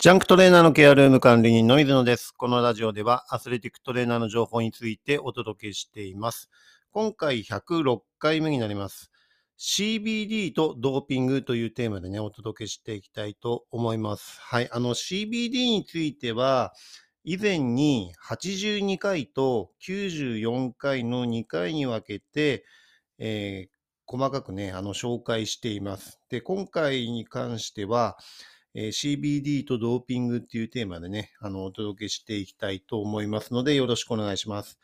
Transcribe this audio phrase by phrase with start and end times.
[0.00, 2.30] ジャンクトレーナーのケアルーム管理人の水野です。
[2.30, 6.50] このラジオではアスレティックトレーナーの情報についてお届けしています。
[6.92, 9.10] 今回106回目になります。
[9.58, 14.38] CBD とドーピングというテーマでね、お届けしていきたいと思います。
[14.40, 14.68] はい。
[14.70, 16.72] あの CBD については、
[17.24, 22.64] 以前に82回と94回の2回に分けて、
[23.18, 23.78] えー
[24.10, 26.18] 細かくね、あの、紹介しています。
[26.30, 28.16] で、今回に関しては、
[28.74, 34.78] えー CBD とドーピングっていうテーマでね、あの、お届けしていきたいと思いますので、よろしくお願いします。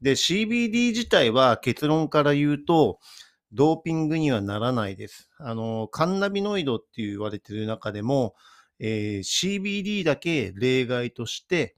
[0.00, 2.98] で、CBD 自体は結論から言うと、
[3.52, 5.30] ドーピングにはならないです。
[5.38, 8.34] あの、カンナビノイドって言われてる中でも、
[8.78, 11.76] えー CBD だけ例外として、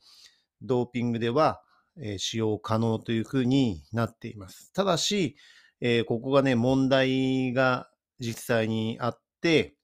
[0.63, 1.63] ドーピングでは、
[2.01, 4.73] えー使用可能というふうになっています。
[4.73, 5.37] ただし、
[5.81, 9.78] えーここがね、問題が実際にあって、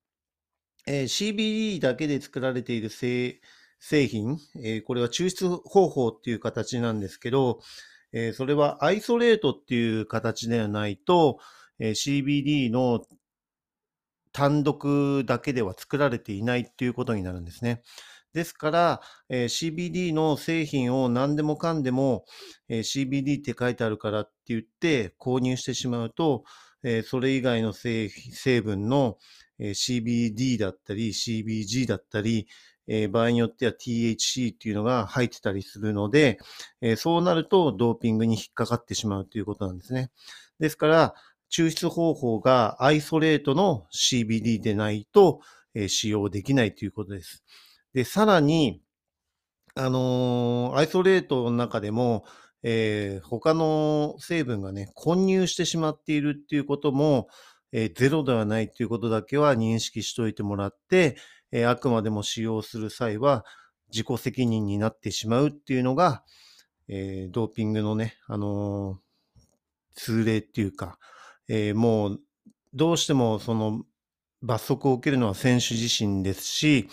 [0.87, 3.41] えー CBD だけで作られている製
[3.81, 7.61] 品、えーこれは抽出方法っていう形なんですけど、
[8.13, 11.39] えーそれはアイソレートっていう形ではないと、
[11.79, 13.05] え CBD の
[14.33, 17.83] 単独だけでは作られていないっていうことになるんですね。
[18.33, 22.25] ですから、え CBD の製品を何でもかんでも、
[22.69, 26.45] え CBD って書いてあるからって言って購入してしまうと、
[26.85, 28.11] えそれ以外の成
[28.63, 29.19] 分の、
[29.59, 32.47] え CBD だったり CBG だったり、
[32.87, 36.39] え場合によっては THC っていうのが入ってたりするので、
[36.81, 40.11] えそうなるとドーピングに引っかかってしまうということなんですね。
[40.61, 41.15] ですから、
[41.51, 45.41] 抽出方法がアイソレートの CBD でないと、
[45.75, 47.43] え使用できないということです。
[47.95, 48.81] で、さらに、
[49.77, 52.25] あのーアイソレートの中でも、
[52.65, 57.29] えー他の成分がね、混入してしまっているっていうことも、
[57.73, 61.17] えーゼロではないということだけは認識しておいてもらって、
[61.53, 63.45] えーあくまでも使用する際は
[63.93, 66.25] 自己責任になってしまうっていうのが、
[66.89, 69.05] えードーピングのね、あのー
[69.97, 70.99] 通例っていうか、
[71.49, 72.21] えーもう
[72.73, 73.83] どうしてもその
[74.43, 76.89] 罰則を受けるのは選手自身ですし、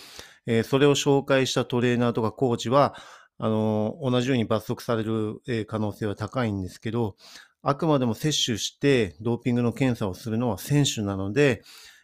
[0.46, 2.96] えーそれを紹介したトレーナーとかコーチは、
[3.44, 7.16] あの同じように罰則される、え可能性は高いんですけど、
[7.64, 11.64] あくまでも摂取してドーピングの検査をするのは選手なので、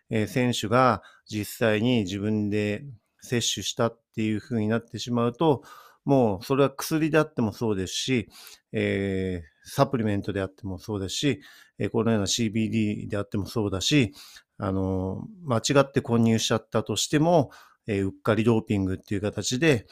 [0.10, 2.86] えー選手が実際に自分で
[3.22, 5.62] 摂取したっていう風になってしまうと、
[6.06, 8.30] もうそれは薬であってもそうですし、
[8.72, 11.42] えーサプリメントであってもそうですし、
[11.78, 14.14] えこのような CBD であってもそうだし、
[14.58, 17.52] あの間違って混入しちゃったとしても、
[17.86, 19.86] えうっかりドーピングっていう形で、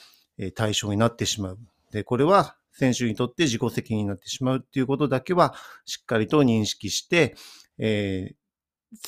[0.55, 1.59] 対象になってしまう。
[1.91, 7.35] で、これは選手にとって自己責任になってしまうっていうことだけはしっかりと認識して、
[7.77, 8.35] えー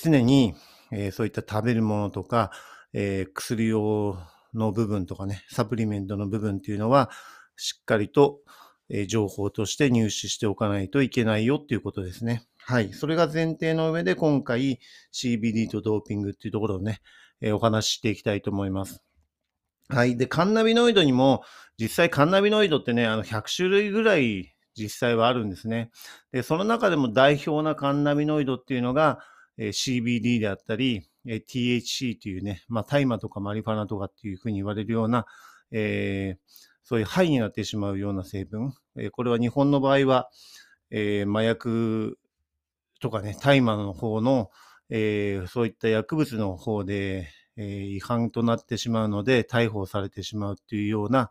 [0.04, 0.54] 常に、
[0.92, 2.52] えーそういった食べるものとか、
[2.94, 4.18] えー薬用
[4.54, 7.10] の部分とかね、サプリメントの部分っていうのは、
[7.56, 8.40] しっかりと、
[8.90, 12.48] え情報として入手しておかないといけないよっていうことですね。
[12.60, 12.94] はい。
[12.94, 14.80] それが前提の上で今回
[15.14, 17.02] CBD とドーピングっていうところをね、
[17.42, 19.07] えお話ししていきたいと思います。
[19.90, 20.18] はい。
[20.18, 21.44] で、カンナビノイドにも、
[21.80, 25.92] 実際カンナビノイドってね、あの100種類ぐらい実際はあるんですね。
[26.32, 29.20] で、その中でも代表なカンナビノイドっていうのが、
[29.58, 35.26] えー CBD であったり、えー THC というね、まあ、大麻とかマリファナとかっていうふうに言われるような、
[35.72, 38.74] えーそういうハイになってしまうような成分。
[38.98, 40.30] えーこれは日本の場合は、
[40.92, 42.18] えー麻薬
[43.00, 44.50] とかね、大麻の方の、
[44.90, 51.30] えーそういった薬物の方で、え違反となってしまうので、逮捕されてしまうっていうような、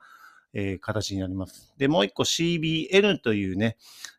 [0.53, 1.75] え形になります。
[1.77, 3.77] で、もう一個 CBN というね、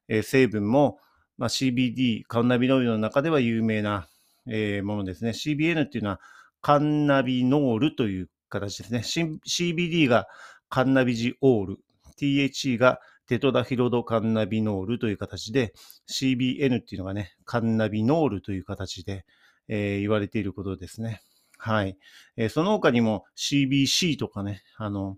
[0.07, 0.99] え成分も、
[1.37, 4.07] まあ、CBD、カンナビノイドの中では有名な、
[4.47, 5.31] えものですね。
[5.31, 6.21] CBN っていうのは
[6.61, 8.99] カンナビノールという形ですね。
[9.45, 10.27] CBD が
[10.69, 11.79] カンナビジオール、
[12.19, 15.73] THC がテトラヒロドカンナビノールという形で、
[16.09, 19.25] CBN っていうのがね、カンナビノールという形で、
[19.67, 21.21] えー言われていることですね。
[21.57, 21.97] はい。
[22.35, 25.17] えーその他にも CBC とかね、あの、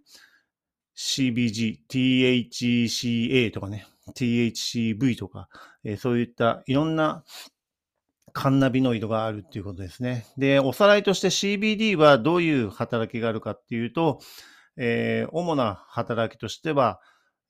[0.96, 5.48] CBG、THCA とかね、THCV とか、
[5.84, 7.24] えーそういったいろんな
[8.34, 10.26] カンナビノイドがあるっていうことですね。
[10.38, 14.20] で、おさらいとして CBD はどういう働きがあるかっていうと、
[14.78, 17.00] えー主な働きとしては、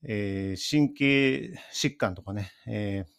[0.04, 3.19] えー神経疾患とかね、えー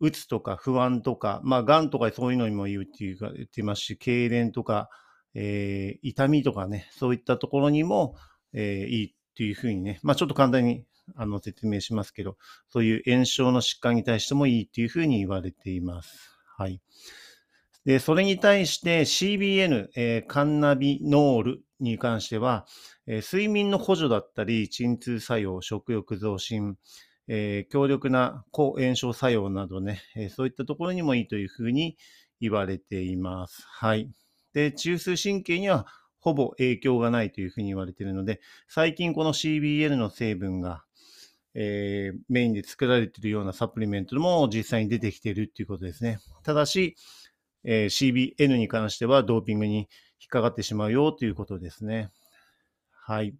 [0.00, 4.88] うつとか不安とか、まあ、がんとかそういうのにも言うっていうか言っていますし、痙攣とか、
[5.34, 8.16] えー痛みとかね、そういったところにも、
[8.52, 10.84] えーいいっていうふうにね、まあ、ちょっと簡単に
[11.16, 12.36] あの説明しますけど、
[12.68, 16.30] そういう炎症の疾患に対してもいいっていうふうに言われています。
[16.56, 16.80] はい。
[17.84, 22.66] で、それに対して CBN、えー、カンナビノールに関しては、
[23.06, 26.76] えー、睡眠の補助だったり、鎮痛作用、食欲増進、
[27.32, 31.96] えー、強力な抗炎症作用などね、えそういったところにもいいというふうに
[32.40, 33.62] 言われています。
[33.68, 34.10] はい。
[34.52, 35.86] で、中枢神経には
[36.18, 40.82] ほぼ影響がないというふうに言われているので、最近この CBN の成分が、
[41.54, 46.18] えー、メインで作られているようなサプリメントも実際に出てきているということですね。
[46.42, 46.96] ただし、
[47.62, 49.86] えー、CBN に関してはドーピングに引っ
[50.30, 52.10] かかってしまうよということですね。
[52.90, 53.36] はい。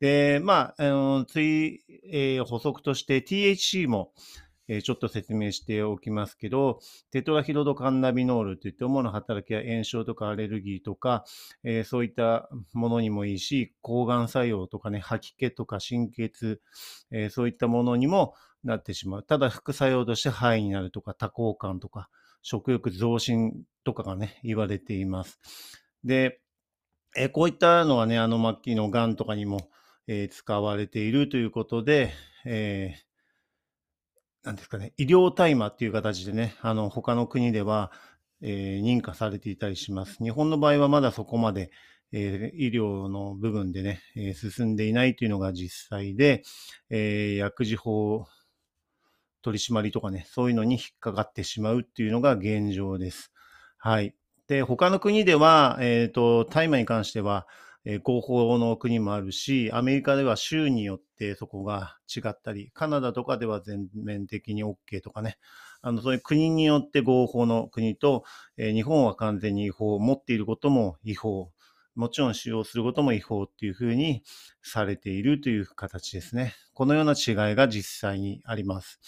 [0.00, 1.80] で、まあ、あの、次、
[2.10, 4.12] えー、補足として THC も、
[4.72, 6.78] えちょっと説明しておきますけど、
[7.10, 11.24] テトラヒロドカンナビノールといって主な働きは炎症とかアレルギーとか、
[11.64, 16.30] えー、そういったものにもいいし、抗がん作用とかね、吐き気とか神経
[17.10, 19.22] えー、そういったものにもなってしまう。
[19.24, 22.08] ただ副作用として肺になるとか多幸感とか、
[22.42, 25.40] 食欲増進とかがね、言われています。
[26.04, 26.40] で、
[27.16, 29.68] えー、こういったのはね、あの末期の癌とかにも、
[30.06, 32.12] え、使われているということで、
[32.44, 33.10] えー
[34.42, 37.92] なんですかね、医療大麻っていう形でね、あの、他の国では、
[38.40, 40.16] えー、認可されていたりします。
[40.22, 41.70] 日本の場合はまだそこまで、
[42.12, 46.42] えー、医療の部分でね、えー、進んでいないというのが実際で、
[46.88, 48.26] え薬事法
[49.42, 53.32] 取り締まりとかね、そういうのに引っかかってしまうっていうのが現状です。
[53.76, 54.14] はい。
[54.48, 57.46] で、他の国では、えっ、と、大麻に関しては、
[57.84, 65.38] え、合法の国もあるし、アメリカでは州によってそこが違ったり、カナダとかでは全面的に OK とかね、
[65.82, 68.24] あのそういう国によって合法の国と、
[68.58, 71.50] えー、日本は完全に違法、持っていることも違法、
[71.94, 74.22] もちろん使用することも違法っていうふうに
[74.62, 76.54] されているという形ですね。
[76.74, 79.00] このような違いが実際にあります。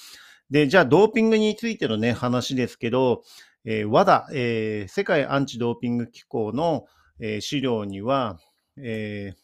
[0.51, 3.23] で、じゃあドーピングについてのね、話ですけど、
[3.65, 6.87] えー、WADA、えー、世界アンチドーピング機構の、
[7.21, 8.39] えー、資料には、
[8.77, 9.39] えー、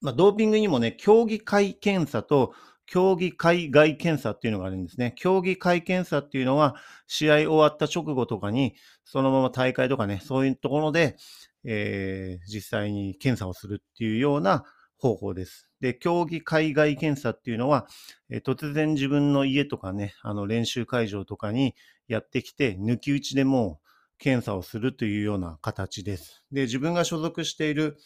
[0.00, 2.54] まあ、ドーピングにもね、競技会検査と
[2.88, 5.12] 競技会外検査っていうのがあるんですね。
[5.16, 6.76] 競技会検査っていうのは、
[7.06, 8.74] 試合終わった直後とかに、
[9.04, 11.16] そのまま大会とかね、そういうところで、
[11.64, 14.64] えー、実際に検査をするっていうような
[14.96, 15.68] 方法です。
[15.80, 17.86] で、競技海外検査っていうのは、
[18.30, 21.74] えー、突然自分の家とかね、あの練習会場とかに
[22.08, 23.80] やってきて、抜き打ちでも
[24.18, 26.44] 検査をするというような形です。
[26.52, 27.96] で、自分が所属している、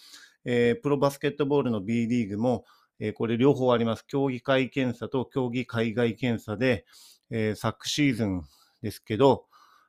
[0.44, 2.64] えー、プロバスケットボールの B リーグも、
[3.00, 4.06] えー、これ両方あります。
[4.06, 6.85] 競技会検査と競技海外検査で、
[7.31, 8.43] えー、昨シーズン
[8.82, 9.47] ですけど、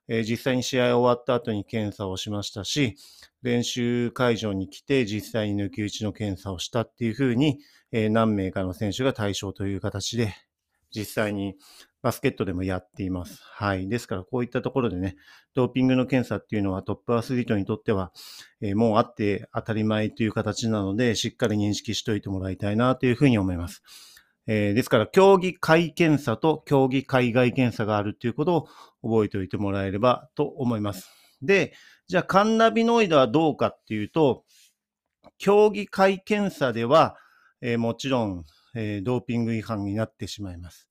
[0.07, 2.95] えー、実際に試合終わった後に検査をしましたし、
[3.41, 7.59] 練習会場に来て実際に抜き打ちの検査をしたっていうふうに、
[7.91, 10.35] えー、何名かの選手が対象という形で、
[10.93, 11.55] 実際に
[12.01, 13.41] バスケットでもやっています。
[13.43, 13.87] はい。
[13.87, 15.15] ですから、こういったところでね、
[15.53, 18.11] ドーピングの検査っていうのはトップアスリートにとっては、
[18.61, 23.83] えー、もうあって当たり前という形なので、しっかり認識しておいてもらいたいなというふうに思います。
[24.47, 28.67] えー、ですから、競技会検査と競技海外検査があるということ
[29.01, 31.09] を覚えておいてもらえればと思います。
[31.41, 31.73] で、
[32.07, 34.43] じゃあ、カンナビノイドはどうかっていうと、
[35.37, 37.15] 競技会検査では、
[37.61, 38.43] えー、もちろん、
[38.75, 40.87] えー、ドーピング違反になってしまいます。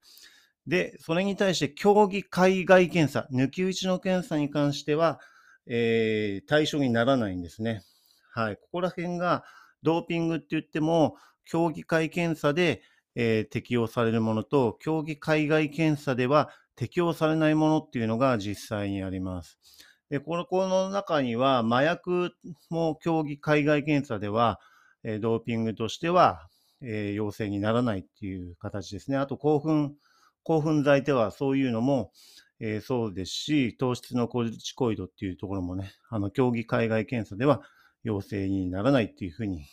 [0.67, 5.20] で、それに対して競技海外検査、抜き打ちの検査に関しては、
[5.67, 7.82] えー、対象にならないんですね。
[8.31, 8.56] はい。
[8.56, 9.44] ここら辺が、
[9.82, 12.82] ドーピングって言っても、競技会検査で、
[13.15, 19.58] えー、適用されるものと、競技海外検査では適用されないものっていうのが実際にあります。
[20.08, 22.32] で、この、この中には、麻薬
[22.70, 24.60] も競技海外検査では、
[25.03, 26.48] えー、ドーピングとしては、
[26.82, 29.17] えー、陽性にならないっていう形ですね。
[29.17, 29.94] あと、興奮、
[30.43, 32.12] 興奮剤ではそういうのも、
[32.60, 37.62] えー、そうですし、糖質のコルチコイドっていうところもね、あの、競技海外検査では
[38.05, 39.67] 陽性にならないっていうふうに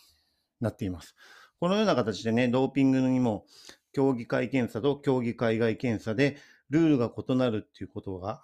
[0.59, 1.15] なっています。
[1.59, 3.45] このような形でね、ドーピングにも
[3.93, 6.37] 競技会検査と競技海外検査で
[6.69, 8.41] ルールが異なるっていうことが、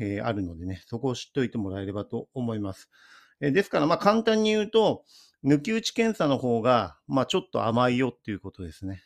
[0.00, 2.90] えー、あるのでね、そこを知っておいてもらえればと思います。
[3.40, 5.04] え、ですから、まあ簡単に言うと、
[5.44, 9.02] 抜き打ち検査の方が、まあちょっと甘いよっていうことですね。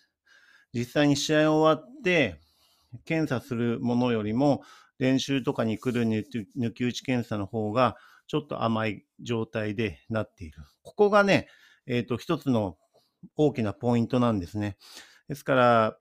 [0.73, 2.41] 実際に試合終わって、
[3.05, 4.63] 検査するものよりも、
[4.99, 7.97] 練習とかに来る抜き打ち検査の方が、
[8.27, 10.59] ちょっと甘い状態でなっている。
[10.83, 11.49] ここがね、
[11.87, 12.77] えっ、ー、と、一つの
[13.37, 14.77] 大きなポイントなんですね。
[15.29, 15.99] ですから、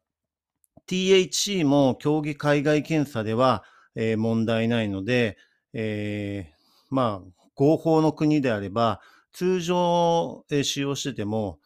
[0.88, 3.64] THC も競技海外検査では、
[3.96, 5.38] えー、問題ないので、
[5.74, 9.02] えー、まあ、合法の国であれば、
[9.34, 11.60] 通常、使用してても、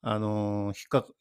[0.00, 0.72] あの、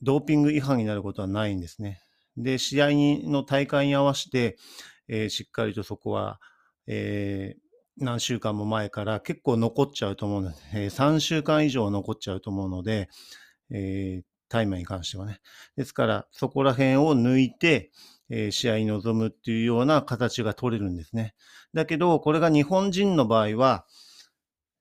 [0.02, 2.02] ドーピング違反になることはないんですね。
[2.38, 4.58] で、試合にの大会に合わせて、
[5.08, 6.40] えー、しっかりとそこは、
[6.88, 13.10] えー、何週間も前から結構残っちゃうと思うので、えー3週間以上残っちゃうと思うので、
[13.70, 15.40] えータイマーに関してはね。
[15.76, 17.92] ですから、そこら辺を抜いて、
[18.30, 21.36] え試合に臨むっていうような形が取れるんですね。
[21.74, 23.86] だけど、これが日本人の場合は、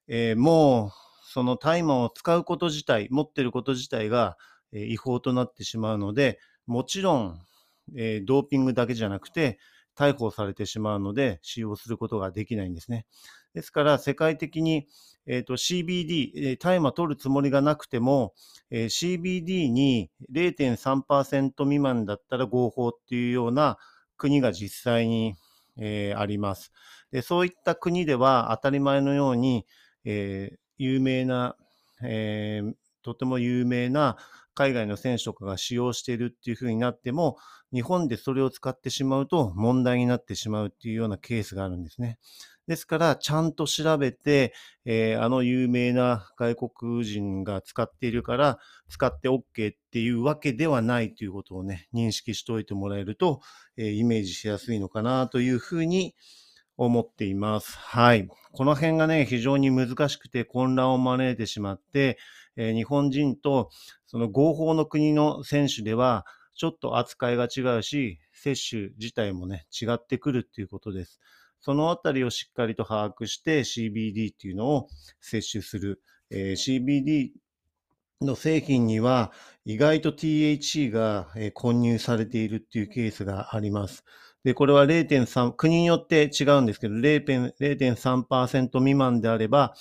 [0.07, 0.91] えーもう、
[1.31, 4.37] そのタイマーを使うこと自体、持ってること自体が、
[4.71, 7.39] え違法となってしまうので、もちろん、
[7.95, 9.59] えードーピングだけじゃなくて、
[9.95, 13.05] 逮捕されてしまうので、使用することができないんですね。
[13.53, 14.87] ですから、世界的に、
[15.27, 18.33] えーと CBD、大麻取るつもりがなくても、
[18.69, 23.77] えー CBD に0.3%未満だったら合法っていうような
[24.17, 25.35] 国が実際に、
[25.77, 26.71] えーあります
[27.11, 27.21] で。
[27.21, 29.65] そういった国では当たり前のように、
[30.05, 31.55] えー有名な、
[32.03, 34.17] えーとても有名な
[34.55, 37.37] 海外の選手とかが使用しているっていうふうになっても、
[37.73, 42.19] 日本でそれを使ってしまうと問題になってしまうっていうようなケースがあるんですね。
[42.67, 44.53] ですから、ちゃんと調べて、
[44.85, 53.41] えーあの有名な外国人が使っているから、使って OK っていうわけではないということをね、認識しておいてもらえると、
[53.77, 56.15] えーイメージしやすいのかなというふうに
[56.77, 57.77] 思っています。
[57.77, 58.27] はい。
[58.51, 62.17] この辺がね、非常に難しくて混乱を招いてしまって、
[62.55, 63.69] えー日本人と
[64.05, 71.19] その合法の国の選手では、ちょっと扱いが違うし、接種自体もね、違ってくるっていうことです。
[71.63, 74.89] そのあたりをしっかりと把握して CBD っていうのを
[75.21, 76.01] 摂取する。
[76.29, 77.31] えー CBD
[78.21, 79.31] の製品には
[79.65, 84.03] 意外と THC がえー混入されているっていうケースがあります。
[84.43, 89.73] で、これは0.3、国によって違うんですけど、0.3%未満であれば、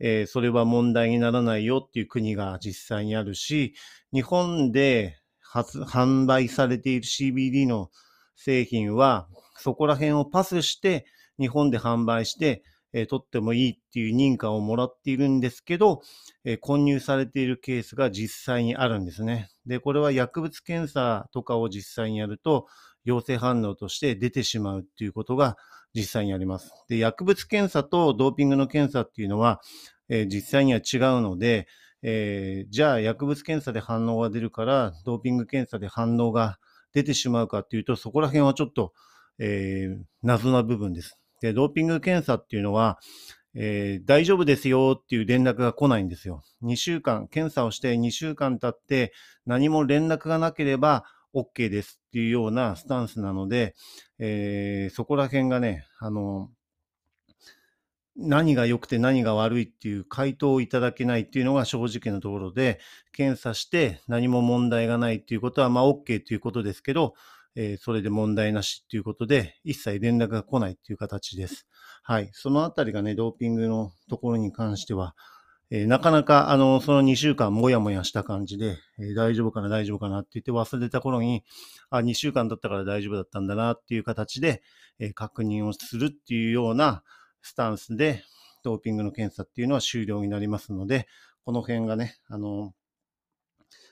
[0.00, 3.74] えーそれは問題にならないよっていう国が実際にあるし、
[4.12, 7.90] 日本で発販売されている CBD の
[8.36, 9.28] 製品は、
[9.58, 11.06] そこら辺をパスして、
[11.38, 12.62] 日本で販売して、
[12.92, 16.02] えー取ってもいいっていう認可をもらっているんですけど、
[16.44, 19.50] えー混入されているケースが実際にあるんですね。
[19.66, 22.66] で、これは薬物検査とかを実際にやると、
[23.04, 25.56] 陽性反応として出てしまうっていうことが
[25.94, 26.70] 実際にあります。
[26.88, 29.60] で、薬物検査とドーピングの検査っていうのは、
[30.08, 31.68] えー実際には違うので、
[32.02, 36.58] えーじゃあ薬物検査で反応が出るから、ドーピング検査で反応が
[36.92, 38.92] 出てしまうかっていうと、そこら辺はちょっと、
[39.38, 41.18] えー謎な部分です。
[41.52, 42.98] ドーピング検査っていうのは、
[43.54, 46.42] えー大丈夫ですよっていう連絡が来ないんですよ。
[46.62, 49.12] 2週間、検査をして2週間経って
[49.46, 53.74] 何も連絡がなければ OK ですっていうようなスタンスなので、
[54.18, 56.50] えーそこら辺がね、あの、
[58.18, 62.80] 何が良くて何が悪いっていう回答をいただけないっていうのが正直なところで、
[63.12, 67.14] 検査して何も問題がないっていうことは、まあ OK ということですけど、
[67.56, 71.66] えーそれで問題なしっていうことで、一切連絡が来ないっていう形です。
[72.02, 72.30] はい。
[72.32, 75.14] そのあたりがね、ドーピングのところに関しては、
[75.70, 81.44] えーなかなか、あの、その2週間もやもやした感じで、えー大丈夫かな、大丈夫かなって言って忘れた頃に、
[81.90, 84.62] あ、2週間経ったから大丈夫だったんだなっていう形で、
[84.98, 87.02] えー確認をするっていうような
[87.42, 88.22] スタンスで、
[88.62, 91.06] ドーピングの検査っていうのは終了になりますので、
[91.44, 92.72] この辺がね、あの、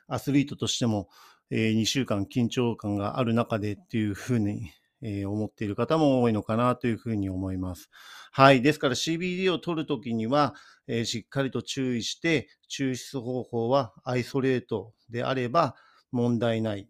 [0.06, 1.08] アスリートとしても、
[1.50, 4.70] え2週間緊張感がある中でっていうふうに、
[5.02, 7.90] え思っている方も多いのかなというふうに思います。
[8.32, 8.62] はい。
[8.62, 10.54] ですから CBD を取るときには、
[10.86, 15.74] えしっかりと注意して、抽出方法はアイソレートであれば
[16.10, 16.88] 問題ない。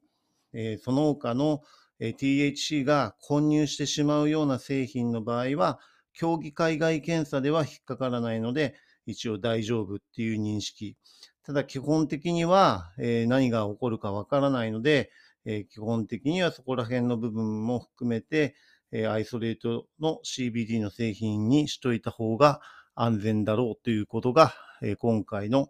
[0.53, 1.63] えその他の、
[2.01, 5.81] え THC が混入してしまうような製品の場合は、
[6.13, 8.75] 競技海外検査では引っかからないので、
[9.07, 10.97] 一応大丈夫っていう認識。
[11.45, 15.11] ただ基本的には、えー何が起こるかわからないので、
[15.45, 18.57] えー基本的にはそこら辺の部分も含めて、
[18.93, 22.61] えーアイソレートの CBD の製品にしといた方が
[22.95, 25.69] 安全だろうということが、え今回の、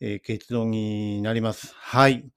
[0.00, 1.74] え結論になります。
[1.76, 2.28] はい。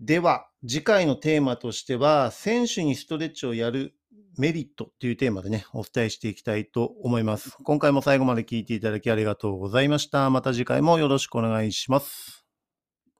[0.00, 3.94] では、次回のテーマとしては、選手にストレッチをやる
[4.38, 7.56] メリットというテーマでね、お伝えしていきたいと思います。
[7.62, 10.30] 今回も最後まで聞いていただきありがとうございました。
[10.30, 12.39] また次回もよろしくお願いします。